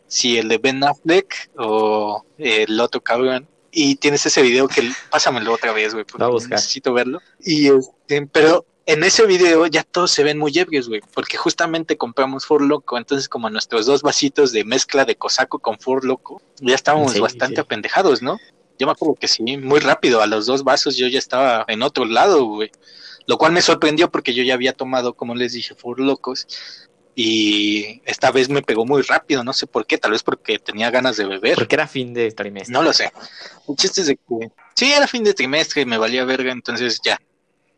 [0.07, 3.49] si el de Ben Affleck o el otro cabrón.
[3.77, 7.21] Y tienes ese video que pásamelo otra vez, güey, porque necesito verlo.
[7.41, 11.97] Y este, pero en ese video ya todos se ven muy ebrios, güey, porque justamente
[11.97, 16.41] compramos Fur Loco, entonces como nuestros dos vasitos de mezcla de cosaco con Fur Loco,
[16.61, 17.61] ya estábamos Sí, bastante sí.
[17.61, 18.39] apendejados, ¿no?
[18.79, 21.83] Yo me acuerdo que sí, muy rápido, a los dos vasos yo ya estaba en
[21.83, 22.71] otro lado, güey.
[23.27, 26.47] Lo cual me sorprendió porque yo ya había tomado, como les dije, Fur Locos.
[27.17, 30.91] Y esta vez me pegó muy rápido, no sé por qué, tal vez porque tenía
[30.91, 31.55] ganas de beber.
[31.55, 32.73] Porque era fin de trimestre.
[32.73, 33.13] No lo sé.
[33.69, 37.01] El chiste es de que sí, era fin de trimestre y me valía verga, entonces
[37.05, 37.19] ya.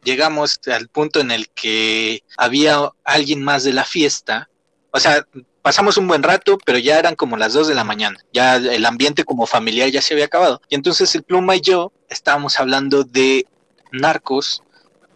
[0.03, 4.49] Llegamos al punto en el que había alguien más de la fiesta.
[4.91, 5.27] O sea,
[5.67, 8.17] pasamos un buen rato, pero ya eran como las 2 de la mañana.
[8.33, 10.61] Ya el ambiente como familiar ya se había acabado.
[10.69, 13.47] Y entonces el Pluma y yo estábamos hablando de
[13.91, 14.63] narcos,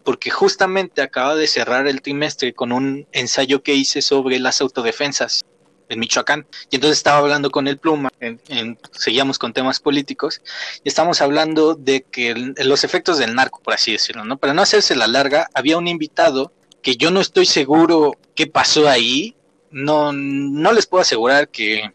[0.03, 5.45] porque justamente acaba de cerrar el trimestre con un ensayo que hice sobre las autodefensas
[5.87, 6.45] en Michoacán.
[6.69, 10.41] Y entonces estaba hablando con el Pluma, en- en- seguíamos con temas políticos,
[10.83, 14.37] y estamos hablando de que los efectos del narco, por así decirlo, ¿no?
[14.37, 18.89] Para no hacerse la larga, había un invitado que yo no estoy seguro qué pasó
[18.89, 19.37] ahí,
[19.71, 21.91] no, no les puedo asegurar que,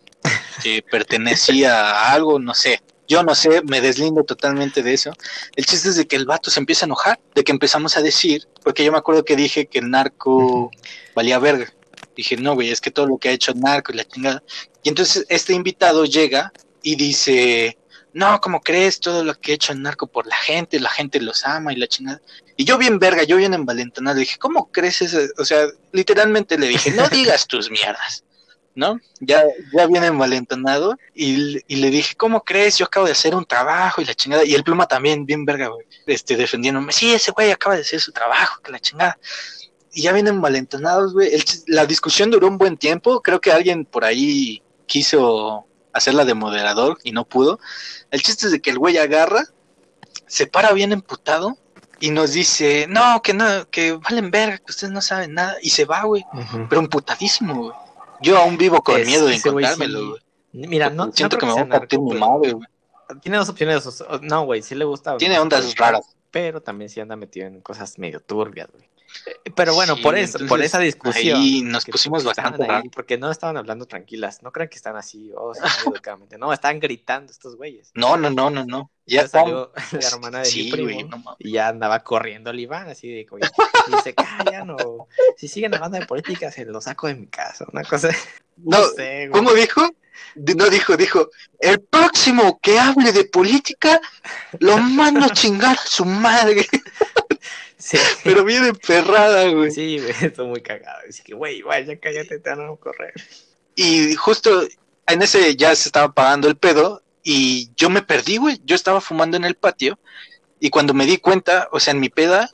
[0.62, 2.82] que pertenecía a algo, no sé.
[3.08, 5.12] Yo no sé, me deslindo totalmente de eso.
[5.54, 8.02] El chiste es de que el vato se empieza a enojar, de que empezamos a
[8.02, 10.72] decir, porque yo me acuerdo que dije que el narco
[11.14, 11.72] valía verga.
[12.16, 14.42] Dije, no, güey, es que todo lo que ha hecho el narco y la chingada.
[14.82, 17.78] Y entonces este invitado llega y dice,
[18.12, 18.98] no, ¿cómo crees?
[18.98, 21.76] Todo lo que ha hecho el narco por la gente, la gente los ama y
[21.76, 22.20] la chingada.
[22.56, 25.18] Y yo bien verga, yo bien envalentonado, dije, ¿cómo crees eso?
[25.38, 28.24] O sea, literalmente le dije, no digas tus mierdas,
[28.74, 28.98] ¿no?
[29.20, 30.96] Ya, ya bien envalentonado.
[31.14, 32.78] Y, y le dije, ¿cómo crees?
[32.78, 34.44] Yo acabo de hacer un trabajo y la chingada.
[34.44, 38.00] Y el pluma también, bien verga, güey, este, defendiéndome, sí, ese güey acaba de hacer
[38.00, 39.18] su trabajo, que la chingada.
[39.92, 41.30] y ya vienen malentonados, güey.
[41.66, 43.20] La discusión duró un buen tiempo.
[43.20, 47.58] Creo que alguien por ahí quiso hacerla de moderador y no pudo.
[48.10, 49.44] El chiste es de que el güey agarra,
[50.26, 51.58] se para bien emputado
[52.00, 55.56] y nos dice, no, que no, que valen verga, que ustedes no saben nada.
[55.62, 56.24] Y se va, güey.
[56.32, 56.66] Ujú.
[56.68, 57.72] Pero emputadísimo, güey.
[58.20, 60.20] Yo aún vivo con Es- miedo de güey encontrármelo, sí- güey.
[60.68, 62.66] Mira, no, Siento que me voy a partir mi madre, güey.
[63.20, 63.86] Tiene dos opciones.
[64.22, 65.16] No, güey, sí le gusta.
[65.16, 66.16] Tiene ondas raras.
[66.30, 68.88] Pero también sí anda metido en cosas medio turbias, güey.
[69.54, 71.38] Pero bueno, Sí, por eso, por esa discusión.
[71.40, 72.88] ahí nos pusimos bastante ahí.
[72.90, 74.42] Porque no estaban hablando tranquilas.
[74.42, 75.52] No crean que están así, oh.
[76.38, 77.90] No, estaban gritando estos güeyes.
[77.94, 78.90] No, no, no, no, no.
[79.06, 80.84] Ya salió la hermana de Sí, mi primo.
[80.92, 81.36] güey, no mames.
[81.38, 83.48] y ya andaba corriendo el Iván, así de como, y
[83.96, 84.14] dice,
[84.50, 84.76] ya no,
[85.36, 88.08] si siguen hablando de política, se lo saco de mi casa, una cosa,
[88.56, 89.30] no, No, sé, güey.
[89.30, 89.88] ¿Cómo dijo?
[90.34, 94.00] Di- No dijo, dijo, el próximo que hable de política
[94.58, 96.66] lo mando a chingar a su madre.
[97.78, 99.70] Sí, Pero bien emperrada, güey.
[99.70, 103.14] sí, güey, estoy muy cagado, dice que, güey, güey, ya cállate, te van a correr.
[103.74, 104.66] Y justo
[105.06, 108.60] en ese ya se estaba apagando el pedo y yo me perdí, güey.
[108.64, 109.98] Yo estaba fumando en el patio
[110.60, 112.50] y cuando me di cuenta, o sea, en mi peda,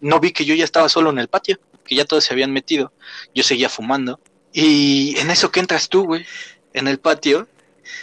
[0.00, 2.52] no vi que yo ya estaba solo en el patio, que ya todos se habían
[2.52, 2.92] metido.
[3.34, 4.20] Yo seguía fumando
[4.52, 6.24] y en eso que entras tú, güey,
[6.72, 7.48] en el patio,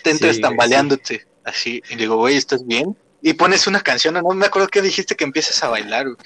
[0.03, 2.97] te entras Sí, tambaleándote así y digo, güey, ¿estás bien?
[3.21, 6.17] Y pones una canción, no me acuerdo que dijiste que empiezas a bailar, güey.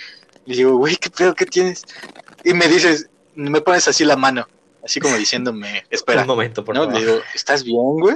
[0.46, 1.84] Y digo, güey, ¿qué pedo que tienes?
[2.44, 4.48] Y me dices, me pones así la mano,
[4.84, 6.22] así como diciéndome, espera.
[6.22, 6.86] Un momento, por ¿no?
[6.86, 7.00] favor.
[7.00, 8.16] Le digo, ¿estás bien, güey?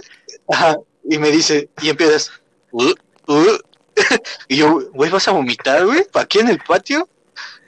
[0.50, 0.78] Ajá.
[1.08, 2.32] Y me dice, y empiezas,
[2.72, 2.94] "Uh,
[3.28, 3.58] uh".
[4.48, 6.06] y yo, güey, ¿vas a vomitar, güey?
[6.14, 7.08] ¿Aquí en el patio?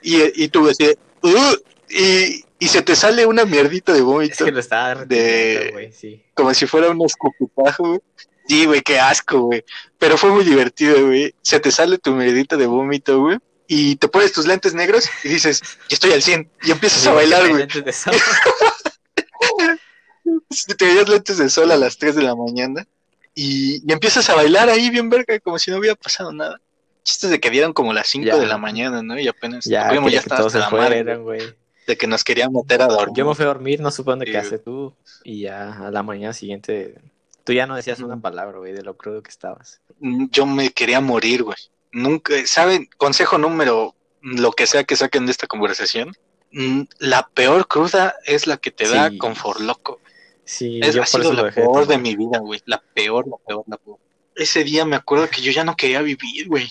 [0.02, 1.54] Y, y tú así, "Uh",
[1.88, 6.22] y, y se te sale una mierdita de es vómito, que lo estaba de- sí.
[6.34, 8.00] como si fuera un escupitajo, güey.
[8.48, 9.62] Sí, güey, qué asco, güey.
[9.98, 11.34] Pero fue muy divertido, güey.
[11.42, 13.38] Se te sale tu mierdita de vómito, güey.
[13.70, 16.50] Y te pones tus lentes negros y dices, yo estoy al 100.
[16.62, 17.66] Y empiezas a bailar, güey.
[20.78, 22.86] Te veías lentes de sol a las 3 de la mañana
[23.34, 26.60] y, y empiezas a bailar ahí bien verga, como si no hubiera pasado nada.
[27.02, 28.36] Chistes de que dieron como las 5 Ya.
[28.36, 29.18] de la mañana, ¿no?
[29.18, 31.40] Y apenas Ya, primo ya estaba hasta la madre güey.
[31.86, 33.16] de que nos querían meter a dormir.
[33.16, 36.02] Yo me fui a dormir, no supe dónde Sí, quedaste tú, y ya a la
[36.02, 37.00] mañana siguiente,
[37.44, 39.80] tú ya no decías una palabra, güey, de lo crudo que estabas.
[40.00, 41.56] Mm, Yo me quería morir, güey.
[41.92, 42.88] Nunca, ¿saben?
[42.96, 46.14] Consejo número, lo que sea que saquen de esta conversación.
[46.52, 50.00] mm, La peor cruda es la que te da con forloco.
[50.44, 52.62] Sí, Es, yo ha sido la de peor de mi vida, güey.
[52.64, 53.98] La peor, la peor, la peor.
[54.34, 56.70] Ese día me acuerdo que yo ya no quería vivir, güey.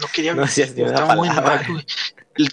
[0.00, 0.72] No quería No vivir.
[0.78, 1.84] una Estaba muy mal, güey.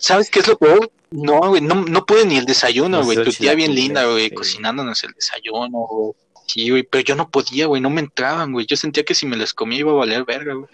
[0.02, 0.92] ¿Sabes qué es lo peor?
[1.12, 3.24] No, güey, no, no pude ni el desayuno, güey.
[3.24, 4.36] Tu tía bien linda, güey, sí.
[4.36, 6.14] cocinándonos el desayuno, güey.
[6.56, 8.66] Sí, güey, pero yo no podía, güey, no me entraban, güey.
[8.66, 10.70] Yo sentía que si me los comía iba a valer verga, güey.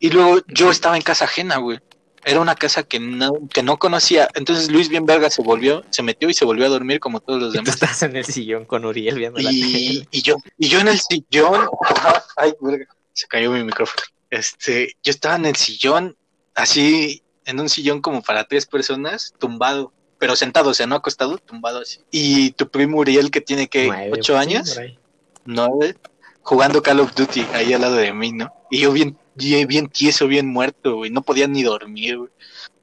[0.00, 1.78] Y luego yo estaba en casa ajena, güey.
[2.24, 4.28] Era una casa que no, que no conocía.
[4.34, 7.40] Entonces Luis bien verga se volvió, se metió y se volvió a dormir como todos
[7.40, 7.74] los tú demás.
[7.74, 10.08] estás en el sillón con Uriel viendo la Y, tele.
[10.10, 11.68] y yo, y yo en el sillón,
[12.36, 14.02] ay, verga, se cayó mi micrófono.
[14.28, 16.16] Este, yo estaba en el sillón,
[16.56, 21.38] así, en un sillón como para tres personas, tumbado, pero sentado, o sea, no acostado,
[21.38, 22.00] tumbado así.
[22.10, 25.01] Y tu primo Uriel, que tiene que ocho sí, años, por
[25.44, 25.96] nueve,
[26.42, 28.52] jugando Call of Duty ahí al lado de mí, ¿no?
[28.70, 32.30] Y yo bien, bien, tieso, bien muerto, güey, no podía ni dormir, güey.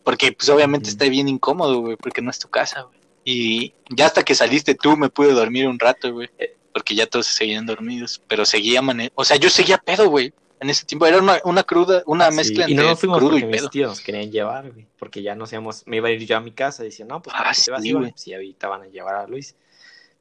[0.04, 3.00] Porque, pues, obviamente está bien incómodo, güey, porque no es tu casa, güey.
[3.26, 6.30] Y ya hasta que saliste tú me pude dormir un rato, güey.
[6.74, 8.22] Porque ya todos se seguían dormidos.
[8.28, 10.34] Pero seguía, mane o sea, yo seguía pedo, güey.
[10.62, 13.38] En ese tiempo era una, una cruda, una Sí, mezcla y no entre fuimos crudo
[13.38, 13.70] y mis pedo.
[13.70, 16.42] tíos nos querían llevar, güey, porque ya nos íbamos, me iba a ir yo a
[16.42, 17.94] mi casa y decían, no, pues Ah, ¿para qué te vas, sí.
[18.16, 19.56] Si ahorita van a llevar a Luis.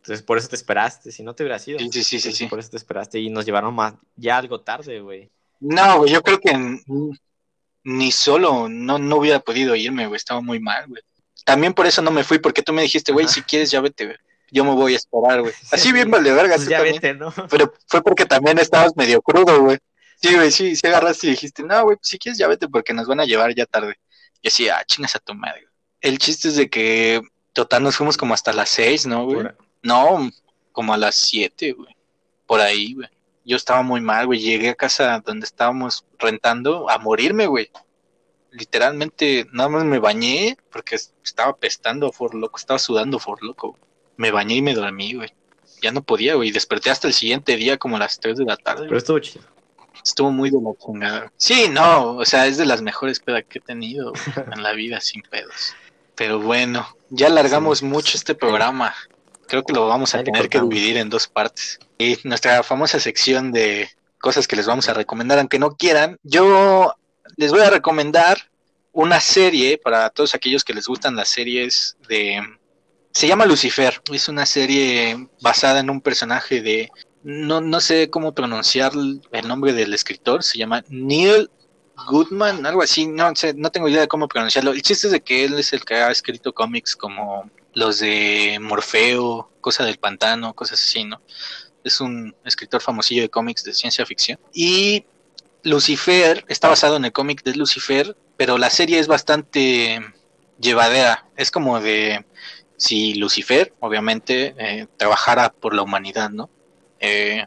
[0.08, 1.78] Entonces por eso te esperaste, si no te hubieras ido.
[1.78, 2.46] Sí, sí, sí, sí, Entonces, sí.
[2.46, 5.30] Por eso te esperaste y nos llevaron más, ya algo tarde, güey.
[5.60, 6.78] No, güey, yo creo que
[7.84, 10.16] ni solo no, no hubiera podido irme, güey.
[10.16, 11.02] Estaba muy mal, güey.
[11.44, 14.06] También por eso no me fui, porque tú me dijiste, güey, si quieres ya vete,
[14.06, 14.16] güey.
[14.50, 15.52] Yo me voy a esperar, güey.
[15.72, 16.96] Así bien vale verga, Pues ya también.
[16.96, 17.32] vete, ¿no?
[17.50, 19.78] Pero fue porque también estabas medio crudo, güey.
[20.22, 23.06] Sí, güey, sí, sí agarraste y dijiste, no, güey, si quieres ya vete porque nos
[23.06, 23.94] van a llevar ya tarde.
[24.42, 25.68] Y así, ah, chingas a tu madre.
[26.00, 27.20] El chiste es de que,
[27.52, 29.42] total, nos fuimos como hasta las seis, ¿no, güey?
[29.42, 30.30] Por- No,
[30.72, 31.94] como a las siete, güey.
[32.46, 33.08] Por ahí, güey.
[33.44, 34.40] Yo estaba muy mal, güey.
[34.40, 37.70] Llegué a casa donde estábamos rentando a morirme, güey.
[38.50, 43.78] Literalmente, nada más me bañé porque estaba pestando for loco, estaba sudando for loco.
[44.16, 45.32] Me bañé y me dormí, güey.
[45.82, 46.50] Ya no podía, güey.
[46.50, 48.86] Desperté hasta el siguiente día como a las 3 de la tarde.
[48.86, 49.44] Pero estuvo chido.
[50.04, 51.32] Estuvo muy de la chingada.
[51.36, 54.72] Sí, no, o sea, es de las mejores pedas que he tenido güey, en la
[54.72, 55.74] vida sin pedos.
[56.14, 57.84] Pero bueno, ya alargamos Sí.
[57.84, 58.94] mucho este programa.
[59.48, 61.80] Creo que lo vamos a tener que dividir en dos partes.
[61.98, 63.88] Y nuestra famosa sección de
[64.20, 66.18] cosas que les vamos a recomendar, aunque no quieran.
[66.22, 66.94] Yo
[67.36, 68.50] les voy a recomendar
[68.92, 72.40] una serie para todos aquellos que les gustan las series de...
[73.12, 76.90] Se llama Lucifer, es una serie basada en un personaje de...
[77.22, 81.50] No, no sé cómo pronunciar el nombre del escritor, se llama Neil
[82.06, 84.72] Goodman, algo así, no sé, no tengo idea de cómo pronunciarlo.
[84.72, 88.58] El chiste es de que él es el que ha escrito cómics como los de
[88.60, 91.22] Morfeo, Cosa del Pantano, cosas así, ¿no?
[91.84, 94.38] Es un escritor famosillo de cómics de ciencia ficción.
[94.52, 95.04] Y
[95.62, 100.00] Lucifer está basado en el cómic de Lucifer, pero la serie es bastante
[100.60, 101.26] llevadera.
[101.36, 102.24] Es como de
[102.76, 106.50] si Lucifer, obviamente, eh, trabajara por la humanidad, ¿no?
[107.00, 107.46] Eh,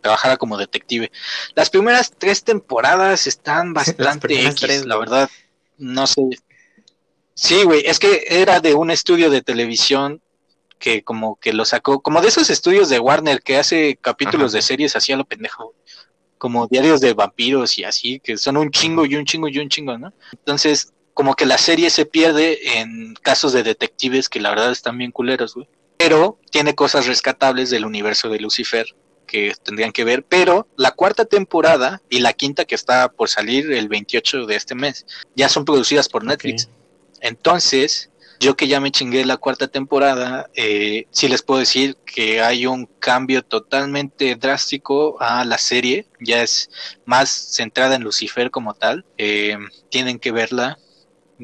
[0.00, 1.10] trabajara como detective.
[1.54, 5.30] Las primeras tres temporadas están bastante X, la verdad.
[5.76, 6.22] No sé.
[7.42, 10.22] Sí, güey, es que era de un estudio de televisión
[10.78, 14.62] que como que lo sacó, como de esos estudios de Warner que hace capítulos de
[14.62, 15.74] series así a lo pendejo,
[16.38, 19.68] como diarios de vampiros y así, que son un chingo y un chingo y un
[19.68, 20.12] chingo, ¿no?
[20.30, 24.96] Entonces, como que la serie se pierde en casos de detectives que la verdad están
[24.96, 25.66] bien culeros, güey.
[25.96, 28.86] Pero tiene cosas rescatables del universo de Lucifer
[29.26, 33.72] que tendrían que ver, pero la cuarta temporada y la quinta que está por salir
[33.72, 36.68] el 28 de este mes ya son producidas por Netflix.
[37.22, 42.42] Entonces, yo que ya me chingué la cuarta temporada, eh, sí les puedo decir que
[42.42, 46.68] hay un cambio totalmente drástico a la serie, ya es
[47.06, 49.56] más centrada en Lucifer como tal, eh,
[49.88, 50.78] tienen que verla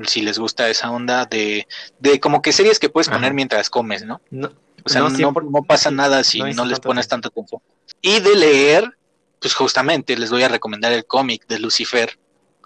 [0.05, 1.67] si les gusta esa onda de,
[1.99, 4.21] de como que series que puedes poner mientras comes, ¿no?
[4.31, 4.53] no
[4.85, 7.61] o sea, no, pasa nada si no, les pones tanta atención.
[8.01, 8.97] Y de leer,
[9.41, 12.19] pues justamente les voy a recomendar el cómic de Lucifer,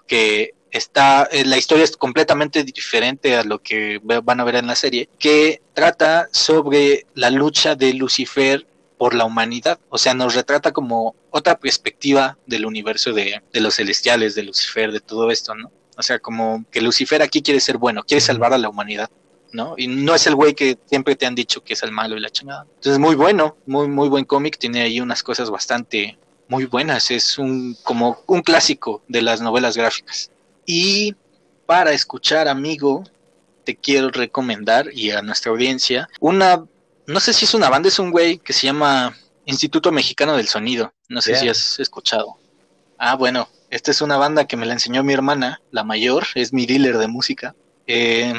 [0.07, 4.67] que está, eh, la historia es completamente diferente a lo que van a ver en
[4.67, 8.65] la serie, que trata sobre la lucha de Lucifer
[8.97, 9.79] por la humanidad.
[9.89, 14.91] O sea, nos retrata como otra perspectiva del universo de, de los celestiales, de Lucifer,
[14.91, 15.71] de todo esto, ¿no?
[15.95, 19.09] O sea, como que Lucifer aquí quiere ser bueno, quiere salvar a la humanidad.
[19.51, 19.75] ¿no?
[19.77, 22.19] Y no es el güey que siempre te han dicho que es el malo y
[22.19, 22.65] la chingada.
[22.75, 27.37] Entonces, muy bueno, muy, muy buen cómic, tiene ahí unas cosas bastante muy buenas, es
[27.37, 30.31] un, como un clásico de las novelas gráficas.
[30.65, 31.15] Y
[31.65, 33.03] para escuchar, amigo,
[33.63, 36.65] te quiero recomendar y a nuestra audiencia una,
[37.07, 40.47] no sé si es una banda, es un güey que se llama Instituto Mexicano del
[40.47, 42.37] Sonido, no sé si has escuchado.
[42.97, 46.53] Ah, bueno, esta es una banda que me la enseñó mi hermana, la mayor, es
[46.53, 47.55] mi dealer de música.
[47.87, 48.33] Eh,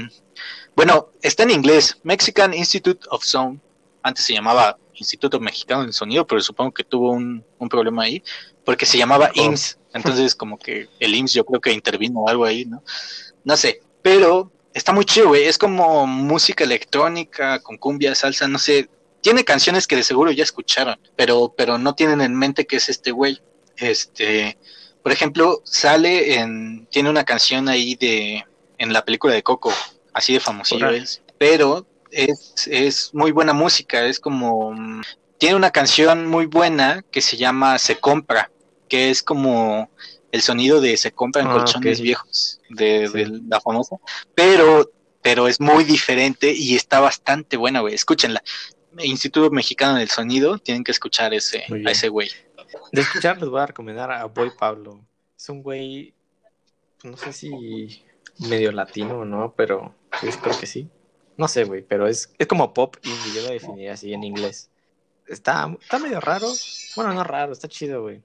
[0.77, 3.61] bueno, está en inglés, Mexican Institute of Sound.
[4.03, 8.23] Antes se llamaba Instituto Mexicano del Sonido, pero supongo que tuvo un, problema ahí,
[8.65, 9.79] porque se llamaba IMSS.
[9.95, 12.83] Entonces, como que el IMSS yo creo que intervino o algo ahí, ¿no?
[13.45, 15.45] No sé, pero está muy chido, güey.
[15.45, 18.89] Es como música electrónica, con cumbia, salsa, no sé.
[19.21, 22.89] Tiene canciones que de seguro ya escucharon, pero, pero no tienen en mente que es
[22.89, 23.41] este güey.
[23.77, 24.59] Este,
[25.03, 28.45] por ejemplo, sale en, tiene una canción ahí de,
[28.79, 29.73] en la película de Coco,
[30.13, 35.03] así de famosillo es, pero es, es muy buena música, es como, mm,
[35.39, 38.51] tiene una canción muy buena que se llama Se Compra,
[38.95, 39.91] que es como
[40.31, 43.97] el sonido de Se Compran ah, colchones viejos de, la famosa,
[44.37, 44.89] pero,
[45.21, 48.41] pero es muy diferente y está bastante buena, güey, escúchenla.
[49.01, 52.31] Instituto Mexicano del Sonido, tienen que escuchar ese, a ese güey.
[52.93, 55.05] De escuchar les voy a recomendar a Boy Pablo.
[55.37, 56.15] Es un güey,
[57.03, 58.05] no sé si
[58.49, 59.55] medio latino, ¿no?
[59.57, 60.89] Pero pues, creo que sí.
[61.37, 64.71] No sé, güey, pero es, es como pop indie, yo lo definiría así en inglés.
[65.27, 66.47] Está, está medio raro.
[66.95, 68.23] Bueno, no raro, está chido, güey.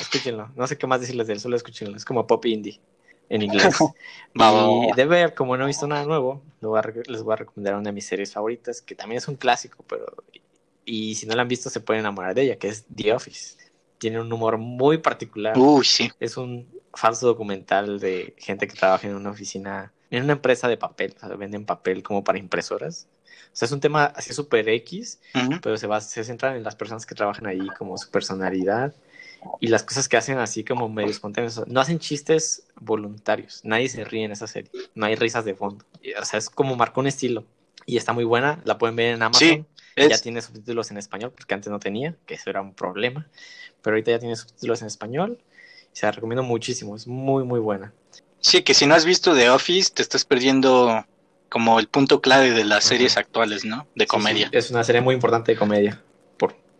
[0.00, 0.50] Escúchenlo.
[0.56, 1.96] No sé qué más decirles de él, solo escúchenlo.
[1.96, 2.80] Es como pop indie
[3.28, 3.76] en inglés.
[4.34, 7.92] y de ver, como no he visto nada nuevo, les voy a recomendar una de
[7.92, 10.06] mis series favoritas, que también es un clásico, pero...
[10.84, 13.56] Y si no la han visto, se pueden enamorar de ella, que es The Office.
[13.98, 15.58] Tiene un humor muy particular.
[15.58, 16.10] Uy, sí.
[16.18, 20.78] Es un falso documental de gente que trabaja en una oficina, en una empresa de
[20.78, 23.06] papel, o sea, venden papel como para impresoras.
[23.52, 25.20] O sea, es un tema así súper X,
[25.62, 28.94] pero se, va, se centra en las personas que trabajan ahí, como su personalidad
[29.60, 31.62] y las cosas que hacen así como medio espontáneos.
[31.66, 35.84] No hacen chistes voluntarios, nadie se ríe en esa serie, no hay risas de fondo.
[36.20, 37.44] O sea, es como marcó un estilo
[37.86, 39.66] y está muy buena, la pueden ver en Amazon.
[39.96, 43.26] Ya tiene subtítulos en español, porque antes no tenía, que eso era un problema.
[43.82, 45.38] Pero ahorita ya tiene subtítulos en español
[45.98, 47.92] se la recomiendo muchísimo, es muy, muy buena.
[48.40, 51.04] Sí, que si no has visto The Office, te estás perdiendo
[51.48, 53.86] como el punto clave de las series actuales, ¿no?
[53.96, 54.48] De comedia.
[54.52, 56.00] Es una serie muy importante de comedia.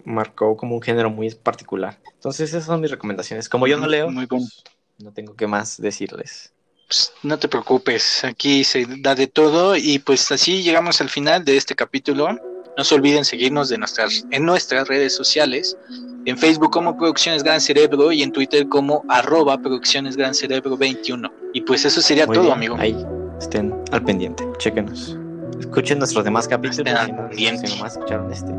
[0.05, 1.99] Marcó como un género muy particular.
[2.15, 3.49] Entonces, esas son mis recomendaciones.
[3.49, 4.63] Como yo no leo, muy pues,
[4.99, 6.53] no tengo que más decirles.
[6.87, 11.45] Pues, no te preocupes, aquí se da de todo y pues así llegamos al final
[11.45, 12.29] de este capítulo.
[12.77, 15.77] No se olviden seguirnos de nuestras, en nuestras redes sociales
[16.25, 21.31] en Facebook como Producciones Gran Cerebro y en Twitter como arroba Producciones Gran Cerebro 21.
[21.55, 22.77] Y pues eso sería Muy todo, bien, amigo.
[22.79, 22.97] Ahí
[23.41, 25.17] estén al pendiente, chéquenos.
[25.59, 26.79] Escuchen nuestros demás capítulos.
[26.79, 27.69] Estén al si no- pendiente.
[27.69, 28.53] nomás escucharon este.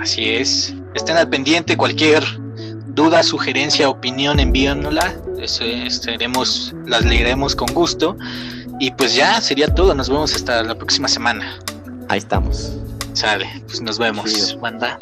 [0.00, 0.74] Así es.
[0.94, 1.76] Estén al pendiente.
[1.76, 2.24] Cualquier
[2.88, 5.14] duda, sugerencia, opinión, envíanosla.
[5.38, 8.16] Eso, estaremos, las leeremos con gusto.
[8.80, 9.94] Y pues ya sería todo.
[9.94, 11.58] Nos vemos hasta la próxima semana.
[12.08, 12.72] Ahí estamos.
[13.12, 14.58] Sale, pues nos vemos.
[14.60, 14.98] Banda.